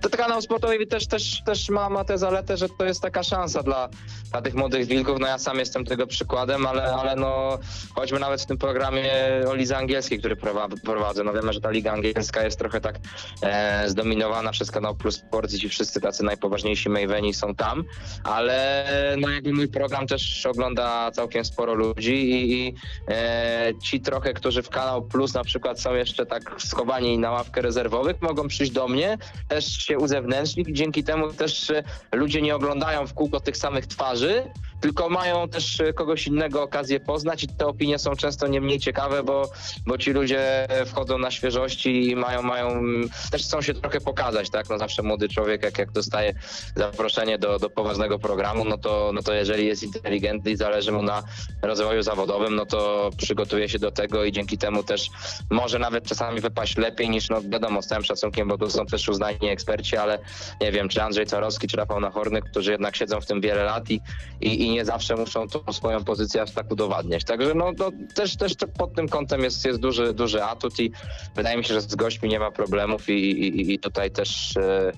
[0.00, 3.62] to kanał sportowy też, też, też ma, ma tę zaletę, że to jest taka szansa
[3.62, 3.88] dla,
[4.30, 7.58] dla tych młodych wilków, no ja sam jestem tego przykładem, ale, ale no
[7.94, 9.12] choćby nawet w tym programie
[9.48, 12.98] o lidze angielskiej, który prowa- prowadzę, no wiemy, że ta liga angielska jest trochę tak
[13.42, 17.84] e, zdominowana przez kanał Plus Sport i ci wszyscy tacy najpoważniejsi Maveni są tam,
[18.24, 18.84] ale
[19.18, 22.74] no jakby mój program też ogląda całkiem sporo ludzi i, i
[23.08, 27.62] e, ci trochę, którzy w kanał Plus na przykład są jeszcze tak schowani na ławkę
[27.62, 29.18] rezerwowych, mogą przyjść do mnie,
[29.48, 33.86] też się uzewnętrznić i dzięki temu też e, ludzie nie oglądają w kółko tych samych
[33.86, 34.42] twarzy,
[34.84, 38.78] tylko mają też e, kogoś innego okazję poznać i te opinie są często nie mniej
[38.78, 39.50] ciekawe, bo,
[39.86, 42.82] bo ci ludzie wchodzą na świeżości i mają, mają,
[43.30, 44.68] też chcą się trochę pokazać, tak?
[44.70, 46.34] No zawsze młody człowiek, jak, jak dostaje
[46.76, 51.02] zaproszenie do, do poważnego programu, no to, no to jeżeli jest inteligentny i zależy mu
[51.02, 51.22] na
[51.62, 55.08] rozwoju zawodowym, no to przygotuje się do tego i dzięki temu też
[55.50, 59.08] może nawet czasami wypaść lepiej niż, no wiadomo, z całym szacunkiem, bo tu są też
[59.08, 60.18] uznani eksperci, ale
[60.60, 63.90] nie wiem, czy Andrzej Carowski, czy Rafał Nachorny, którzy jednak siedzą w tym wiele lat
[63.90, 64.00] i,
[64.40, 67.24] i, i nie zawsze muszą tą swoją pozycję aż tak udowadniać.
[67.24, 70.92] Także no, no też, też pod tym kątem jest, jest duży, duży atut i
[71.36, 74.92] wydaje mi się, że z gośćmi nie ma problemów i, i, i tutaj też e,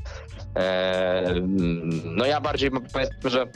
[0.57, 1.35] e,
[2.05, 3.47] no ja bardziej powiedzmy, że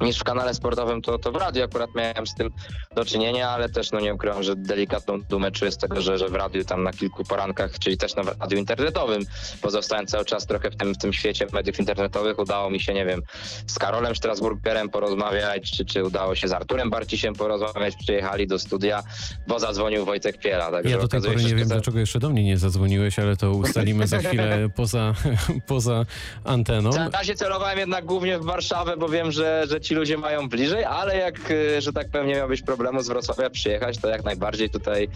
[0.00, 2.50] niż w kanale sportowym, to, to w radiu akurat miałem z tym
[2.94, 6.28] do czynienia, ale też no nie ukrywam, że delikatną dumę czuję z tego, że, że
[6.28, 9.22] w radiu tam na kilku porankach, czyli też na radiu internetowym,
[9.62, 13.06] pozostałem cały czas trochę w tym, w tym świecie mediów internetowych, udało mi się, nie
[13.06, 13.22] wiem,
[13.66, 19.02] z Karolem Strasburgerem porozmawiać, czy, czy udało się z Arturem Barcisiem porozmawiać, przyjechali do studia,
[19.46, 20.70] bo zadzwonił Wojtek Piela.
[20.70, 21.74] Także ja do tej pory nie wiem, za...
[21.74, 25.14] dlaczego jeszcze do mnie nie zadzwoniłeś, ale to ustalimy za chwilę poza,
[25.66, 26.06] poza
[26.44, 26.90] anteną.
[26.90, 30.84] Na razie celowałem jednak głównie w Warszawę, bo wiem, że, że ci ludzie mają bliżej,
[30.84, 35.08] ale jak, że tak powiem, nie miałbyś problemu z Wrocławia przyjechać, to jak najbardziej tutaj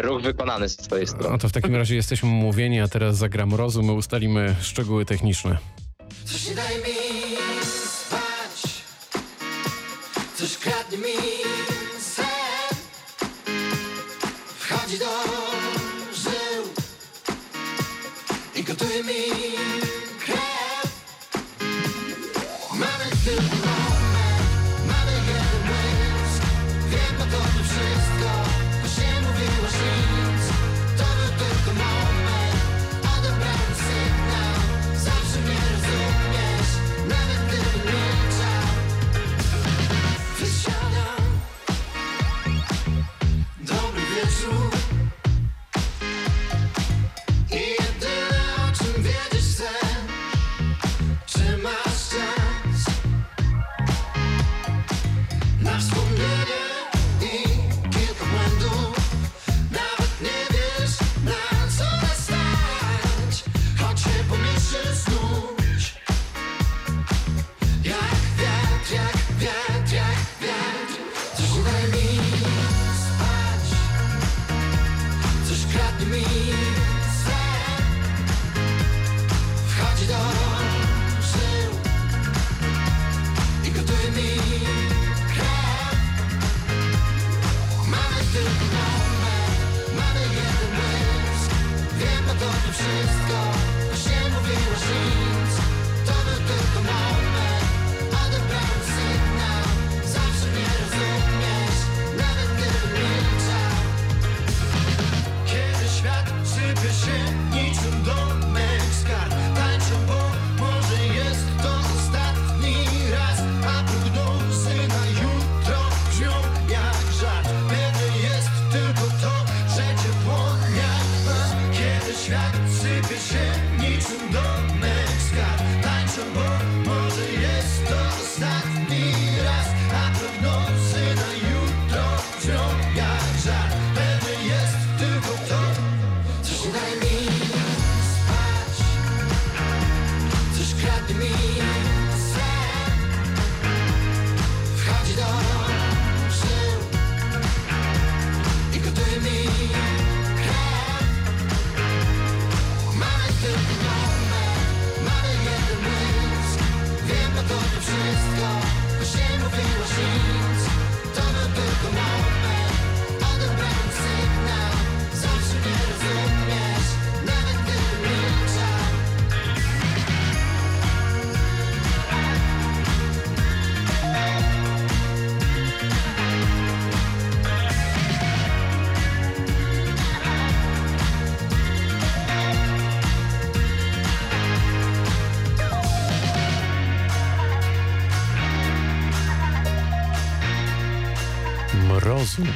[0.00, 1.30] ruch wykonany z twojej strony.
[1.30, 5.58] No to w takim razie jesteśmy umówieni, a teraz zagram rozum, my ustalimy szczegóły techniczne.
[6.24, 6.96] Coś daj mi
[7.62, 8.82] spać,
[10.36, 11.45] coś kradnie mi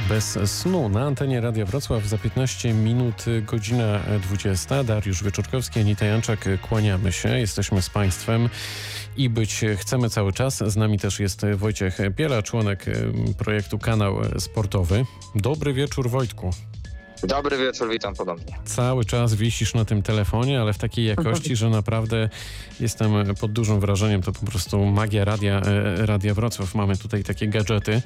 [0.09, 4.83] bez snu na antenie Radia Wrocław za 15 minut godzina 20.
[4.83, 7.39] Dariusz Wieczorkowski, Anita Janczak, kłaniamy się.
[7.39, 8.49] Jesteśmy z Państwem
[9.17, 10.57] i być chcemy cały czas.
[10.57, 12.85] Z nami też jest Wojciech Piela, członek
[13.37, 15.05] projektu Kanał Sportowy.
[15.35, 16.51] Dobry wieczór Wojtku.
[17.23, 18.53] Dobry wieczór, witam podobnie.
[18.65, 22.29] Cały czas wisisz na tym telefonie, ale w takiej jakości, że naprawdę
[22.79, 24.21] jestem pod dużym wrażeniem.
[24.21, 26.75] To po prostu magia Radia, e, Radia Wrocław.
[26.75, 28.01] Mamy tutaj takie gadżety.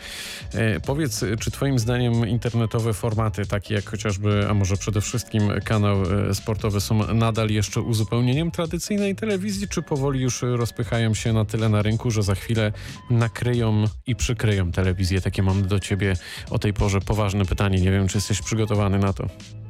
[0.54, 5.98] E, Powiedz, czy twoim zdaniem internetowe formaty, takie jak chociażby, a może przede wszystkim kanał
[6.30, 11.70] e, sportowy są nadal jeszcze uzupełnieniem tradycyjnej telewizji, czy powoli już rozpychają się na tyle
[11.70, 12.72] na rynku, że za chwilę
[13.10, 15.22] nakryją i przykryją telewizję?
[15.22, 16.14] Takie mam do ciebie
[16.50, 17.82] o tej porze poważne pytanie.
[17.82, 19.26] Nie wiem, czy jesteś przygotowany na to.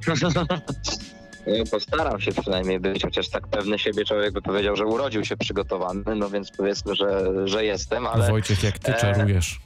[0.08, 5.38] Ja Postaram się przynajmniej być, chociaż tak pewny siebie człowiek by powiedział, że urodził się
[5.38, 8.30] przygotowany, no więc powiedzmy, że, że jestem, ale...
[8.30, 9.60] Wojciech, jak ty e, czarujesz.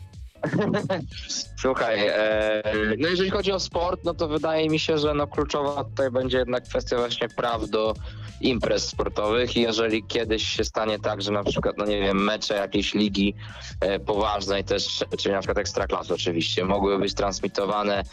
[1.61, 2.63] Słuchaj, e,
[2.97, 6.37] no jeżeli chodzi o sport, no to wydaje mi się, że no kluczowa tutaj będzie
[6.37, 7.93] jednak kwestia właśnie praw do
[8.41, 12.55] imprez sportowych i jeżeli kiedyś się stanie tak, że na przykład, no nie wiem, mecze
[12.55, 13.35] jakiejś ligi
[13.81, 18.03] e, poważnej też, czyli na przykład Ekstraklasy oczywiście, mogły być transmitowane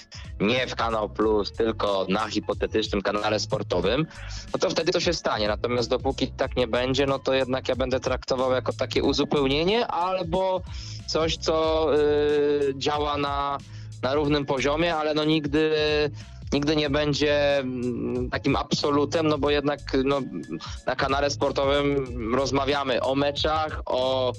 [0.41, 4.07] nie w Kanał Plus, tylko na hipotetycznym kanale sportowym,
[4.55, 5.49] no to wtedy to się stanie.
[5.49, 10.63] Natomiast dopóki tak nie będzie, no to jednak ja będę traktował jako takie uzupełnienie albo
[11.07, 13.59] coś, co y, działa na,
[14.03, 15.71] na równym poziomie, ale no nigdy
[16.53, 20.21] nigdy nie będzie mm, takim absolutem, no bo jednak no,
[20.87, 24.33] na kanale sportowym rozmawiamy o meczach, o,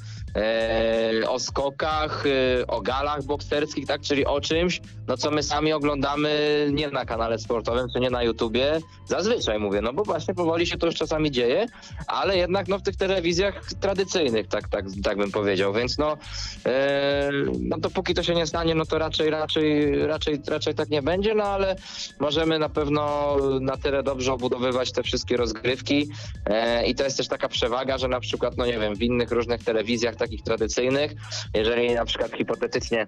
[1.28, 6.68] o skokach, e, o galach bokserskich, tak, czyli o czymś, no co my sami oglądamy
[6.72, 10.78] nie na kanale sportowym, czy nie na YouTubie, zazwyczaj mówię, no bo właśnie powoli się
[10.78, 11.66] to już czasami dzieje,
[12.08, 16.18] ale jednak no w tych telewizjach tradycyjnych, tak, tak, tak bym powiedział, więc no,
[16.66, 21.02] e, no dopóki to się nie stanie, no to raczej, raczej, raczej, raczej tak nie
[21.02, 21.76] będzie, no ale
[22.20, 26.10] możemy na pewno na tyle dobrze obudowywać te wszystkie rozgrywki.
[26.46, 29.32] E, i to jest też taka przewaga, że na przykład, no nie wiem, w innych
[29.32, 31.12] różnych telewizjach takich tradycyjnych,
[31.54, 33.08] jeżeli na przykład hipotetycznie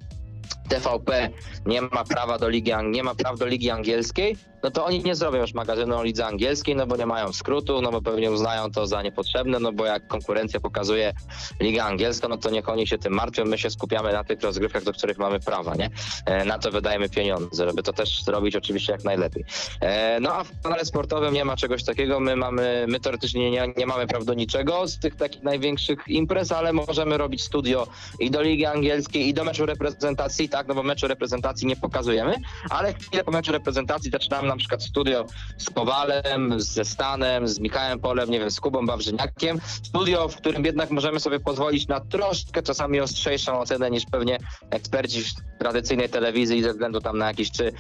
[0.70, 1.30] TVP
[1.66, 5.16] nie ma prawa do ligi, nie ma praw do ligi angielskiej, no to oni nie
[5.16, 8.72] zrobią już magazynu o lidze angielskiej, no bo nie mają skrótu, no bo pewnie uznają
[8.72, 11.14] to za niepotrzebne, no bo jak konkurencja pokazuje
[11.60, 14.84] ligę angielską, no to niech oni się tym martwią, my się skupiamy na tych rozgrywkach,
[14.84, 15.90] do których mamy prawa, nie?
[16.26, 19.44] E, na to wydajemy pieniądze, żeby to też zrobić oczywiście jak najlepiej.
[19.82, 23.74] E, no a w kanale sportowym nie ma czegoś takiego, my mamy, my teoretycznie nie,
[23.78, 27.88] nie mamy praw do niczego z tych takich największych imprez, ale możemy robić studio
[28.20, 32.36] i do ligi angielskiej, i do meczu reprezentacji, tak, no bo meczu reprezentacji nie pokazujemy,
[32.70, 35.26] ale chwilę po meczu reprezentacji zaczynamy na przykład studio
[35.58, 39.60] z Kowalem, ze Stanem, z Michałem Polem, nie wiem, z Kubą Wawrzyniakiem.
[39.84, 44.38] Studio, w którym jednak możemy sobie pozwolić na troszkę czasami ostrzejszą ocenę niż pewnie
[44.70, 45.30] eksperci w
[45.60, 47.72] tradycyjnej telewizji ze względu tam na jakieś czy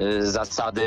[0.00, 0.82] y, zasady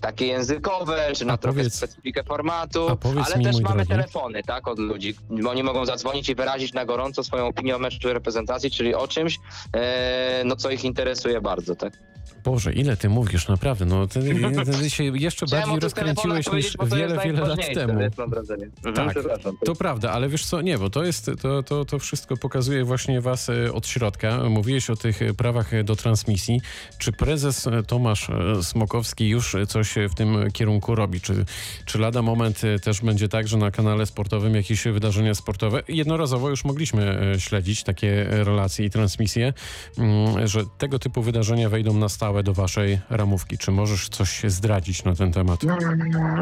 [0.00, 2.86] takie językowe, czy na A trochę powiedz- specyfikę formatu,
[3.26, 3.88] ale mi, też mamy drogi.
[3.88, 5.14] telefony, tak, od ludzi.
[5.48, 9.38] Oni mogą zadzwonić i wyrazić na gorąco swoją opinię o meczu reprezentacji, czyli o czymś,
[9.76, 12.11] e, no co ich interesuje bardzo, tak.
[12.44, 13.84] Boże, ile ty mówisz, naprawdę.
[13.84, 14.20] No, ty,
[14.80, 17.98] ty się jeszcze bardziej rozkręciłeś niż wiele, wiele lat temu.
[18.00, 18.64] wiesz, mam wrażenie.
[18.76, 19.56] Mhm, Tak, przepraszam.
[19.64, 23.20] to prawda, ale wiesz co, nie, bo to jest, to, to, to wszystko pokazuje właśnie
[23.20, 24.48] was e, od środka.
[24.48, 26.60] Mówiłeś o tych e, prawach e, do transmisji.
[26.98, 28.28] Czy prezes Tomasz
[28.62, 31.20] Smokowski już coś w tym kierunku robi?
[31.20, 31.44] Czy,
[31.84, 36.64] czy lada moment też będzie tak, że na kanale sportowym jakieś wydarzenia sportowe, jednorazowo już
[36.64, 39.52] mogliśmy śledzić takie relacje i transmisje,
[39.98, 43.58] mm, że tego typu wydarzenia wejdą na stałe do waszej ramówki.
[43.58, 45.60] Czy możesz coś zdradzić na ten temat?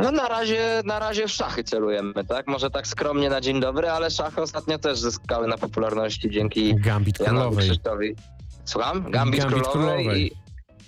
[0.03, 2.47] No na razie, na razie w szachy celujemy, tak?
[2.47, 7.21] Może tak skromnie na dzień dobry, ale szachy ostatnio też zyskały na popularności dzięki Gambit
[7.21, 7.69] Janowi Królowej.
[7.69, 8.15] Krzysztofowi.
[8.65, 9.11] Słucham?
[9.11, 10.27] Gambit, Gambit Królowej, Królowej.
[10.27, 10.33] i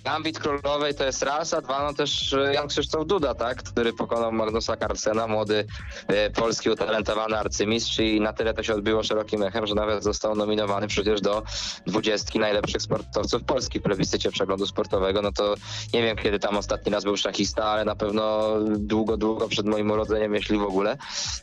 [0.03, 3.63] Gambit Królowej to jest raz, a dwa no też e, Jan Krzysztof Duda, tak?
[3.63, 5.65] Który pokonał Magnusa Carlsena, młody
[6.07, 10.35] e, polski utalentowany arcymistrz i na tyle to się odbiło szerokim echem, że nawet został
[10.35, 11.43] nominowany przecież do
[11.87, 15.21] dwudziestki najlepszych sportowców Polski w plebiscycie przeglądu sportowego.
[15.21, 15.55] No to
[15.93, 19.91] nie wiem kiedy tam ostatni raz był szachista, ale na pewno długo, długo przed moim
[19.91, 20.97] urodzeniem, jeśli w ogóle.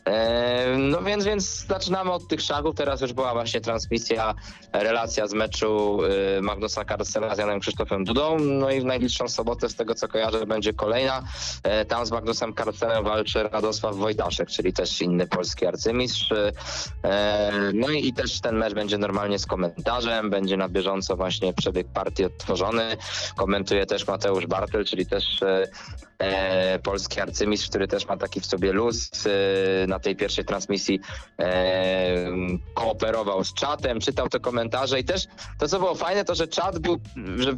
[0.04, 2.74] E, no więc, więc zaczynamy od tych szachów.
[2.74, 4.34] Teraz już była właśnie transmisja,
[4.72, 6.00] relacja z meczu
[6.38, 8.49] y, Magnusa Carlsena z Janem Krzysztofem Dudą.
[8.58, 11.22] No i w najbliższą sobotę, z tego co kojarzę, będzie kolejna.
[11.62, 16.32] E, tam z Magnusem Carlsenem walczy Radosław Wojtaszek, czyli też inny polski arcymistrz.
[16.32, 16.52] E,
[17.74, 21.86] no i, i też ten mecz będzie normalnie z komentarzem, będzie na bieżąco właśnie przebieg
[21.88, 22.96] partii odtworzony.
[23.36, 25.40] Komentuje też Mateusz Bartel, czyli też
[26.20, 31.00] e, polski arcymistrz, który też ma taki w sobie luz e, na tej pierwszej transmisji
[31.38, 32.26] e,
[32.74, 35.26] kooperował z czatem, czytał te komentarze i też
[35.58, 37.00] to, co było fajne, to, że czat był,
[37.36, 37.52] że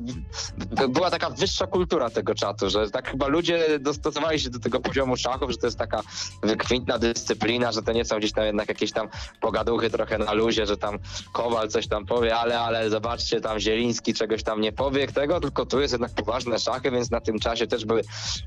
[0.89, 5.17] była taka wyższa kultura tego czatu, że tak chyba ludzie dostosowali się do tego poziomu
[5.17, 6.01] szachów, że to jest taka
[6.43, 9.09] wykwintna dyscyplina, że to nie są gdzieś tam jednak jakieś tam
[9.41, 10.99] pogaduchy trochę na luzie, że tam
[11.33, 15.67] Kowal coś tam powie, ale, ale zobaczcie, tam Zieliński czegoś tam nie powie tego, tylko
[15.67, 18.03] tu jest jednak poważne szachy, więc na tym czasie też były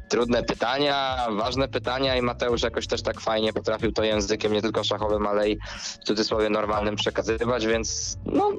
[0.09, 4.83] trudne pytania, ważne pytania i Mateusz jakoś też tak fajnie potrafił to językiem nie tylko
[4.83, 8.51] szachowym, ale i w cudzysłowie normalnym przekazywać, więc no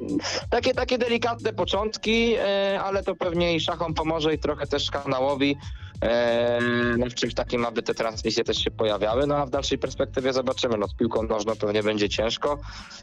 [0.51, 5.57] takie, takie delikatne początki, e, ale to pewnie i szachom pomoże i trochę też kanałowi
[7.11, 10.77] w czymś takim, aby te transmisje też się pojawiały, no a w dalszej perspektywie zobaczymy,
[10.79, 12.59] no z piłką nożną pewnie będzie ciężko,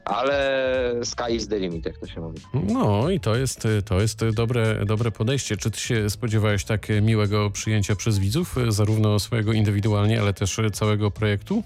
[0.05, 2.39] ale sky is the limit, jak to się mówi.
[2.53, 5.57] No i to jest, to jest dobre, dobre podejście.
[5.57, 11.11] Czy ty się spodziewałeś tak miłego przyjęcia przez widzów, zarówno swojego indywidualnie, ale też całego
[11.11, 11.63] projektu?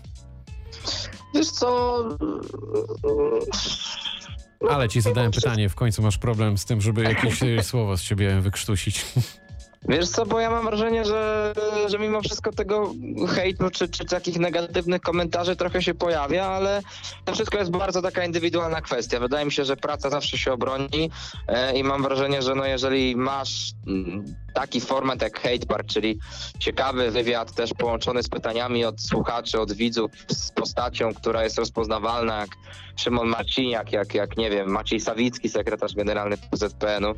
[1.35, 2.03] Wiesz co...
[4.69, 8.01] Ale ci zadałem pytanie, w końcu masz problem z tym, żeby jakieś e, słowo z
[8.01, 9.05] ciebie wykrztusić.
[9.85, 11.53] Wiesz co, bo ja mam wrażenie, że,
[11.87, 12.93] że mimo wszystko tego
[13.29, 16.81] hejtu czy, czy takich negatywnych komentarzy trochę się pojawia, ale
[17.25, 19.19] to wszystko jest bardzo taka indywidualna kwestia.
[19.19, 21.11] Wydaje mi się, że praca zawsze się obroni
[21.47, 24.25] e, i mam wrażenie, że no jeżeli masz mm,
[24.57, 26.19] taki format jak Hate Park, czyli
[26.59, 32.39] ciekawy wywiad też połączony z pytaniami od słuchaczy, od widzów z postacią, która jest rozpoznawalna
[32.39, 32.49] jak
[32.95, 37.15] Szymon Marciniak, jak, jak nie wiem, Maciej Sawicki, sekretarz generalny PZPN-u,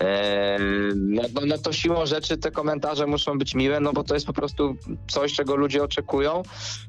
[0.00, 0.58] e,
[0.96, 4.26] no, no, no to siłą rzeczy te komentarze muszą być miłe, no bo to jest
[4.26, 4.76] po prostu
[5.08, 6.42] coś, czego ludzie oczekują.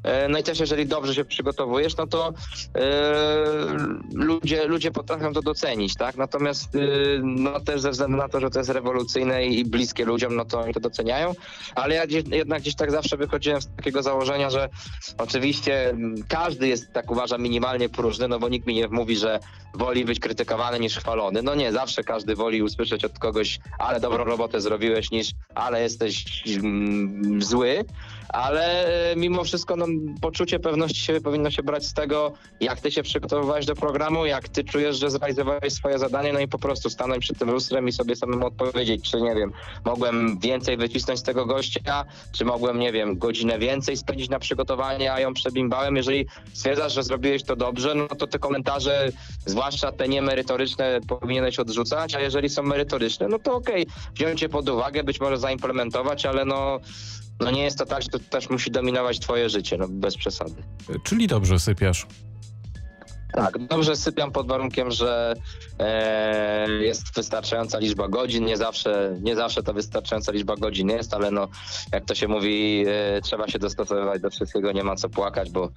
[0.04, 2.34] E, no i też jeżeli dobrze się przygotowujesz, no to
[2.76, 2.82] e,
[4.14, 6.18] ludzie, ludzie potrafią to docenić, tak?
[6.18, 6.80] Natomiast e,
[7.24, 10.60] no też ze względu na to, że to jest rewolucyjne i bliskie ludziom, no to
[10.60, 11.34] oni to doceniają,
[11.76, 14.70] ale ja gdzieś, jednak gdzieś tak zawsze wychodziłem z takiego założenia, że
[15.18, 19.40] oczywiście mm, każdy jest, tak uważam, minimalnie próżny, no bo nikt mi nie mówi, że
[19.74, 21.42] woli być krytykowany niż chwalony.
[21.42, 26.44] No nie, zawsze każdy woli usłyszeć od kogoś, ale dobrą robotę zrobiłeś, niż ale jesteś
[26.48, 27.86] mm, zły.
[28.30, 29.86] Ale e, mimo wszystko no,
[30.22, 34.50] poczucie pewności siebie powinno się brać z tego, jak ty się przygotowywałeś do programu, jak
[34.50, 37.92] ty czujesz, że zrealizowałeś swoje zadanie, no i po prostu stanąć przed tym lustrem i
[37.92, 39.52] sobie samemu odpowiedzieć, czy nie wiem,
[39.86, 45.14] mogłem więcej wycisnąć z tego gościa, czy mogłem, nie wiem, godzinę więcej spędzić na przygotowanie,
[45.14, 45.96] a ją przebimbałem.
[45.96, 49.10] Jeżeli stwierdzasz, że zrobiłeś to dobrze, no to te komentarze,
[49.46, 54.70] zwłaszcza te niemerytoryczne, powinieneś odrzucać, a jeżeli są merytoryczne, no to okej, wziąć je pod
[54.70, 56.80] uwagę, być może zaimplementować, ale no,
[57.40, 60.64] no nie jest to tak, że to też musi dominować twoje życie, no bez przesady.
[61.04, 62.08] Czyli dobrze sypiasz.
[63.34, 65.34] Tak, dobrze sypiam pod warunkiem, że
[65.80, 68.46] e, jest wystarczająca liczba godzin.
[68.46, 71.48] Nie zawsze, nie zawsze to wystarczająca liczba godzin jest, ale no,
[71.94, 75.70] jak to się mówi, e, trzeba się dostosowywać do wszystkiego, nie ma co płakać, bo,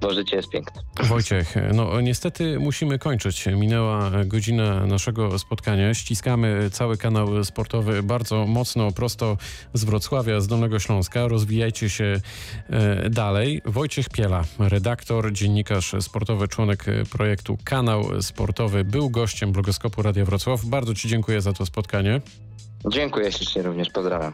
[0.00, 0.82] bo życie jest piękne.
[1.02, 3.46] Wojciech, no niestety musimy kończyć.
[3.46, 5.94] Minęła godzina naszego spotkania.
[5.94, 9.36] Ściskamy cały kanał sportowy bardzo mocno, prosto
[9.74, 11.28] z Wrocławia, z Dolnego Śląska.
[11.28, 12.20] Rozwijajcie się
[12.70, 13.62] e, dalej.
[13.64, 20.64] Wojciech Piela, redaktor, dziennikarz sportowy, członek projektu Kanał Sportowy, był gościem blogoskopu Radia Wrocław.
[20.64, 22.20] Bardzo Ci dziękuję za to spotkanie.
[22.88, 24.22] Dziękuję ślicznie również, pozdrawiam.